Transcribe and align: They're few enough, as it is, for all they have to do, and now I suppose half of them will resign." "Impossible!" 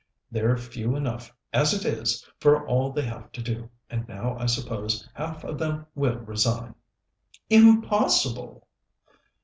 They're 0.31 0.57
few 0.57 0.95
enough, 0.95 1.31
as 1.53 1.75
it 1.75 1.85
is, 1.85 2.27
for 2.39 2.65
all 2.67 2.91
they 2.91 3.03
have 3.03 3.31
to 3.33 3.41
do, 3.43 3.69
and 3.87 4.07
now 4.07 4.35
I 4.35 4.47
suppose 4.47 5.07
half 5.13 5.43
of 5.43 5.59
them 5.59 5.85
will 5.93 6.17
resign." 6.17 6.73
"Impossible!" 7.51 8.67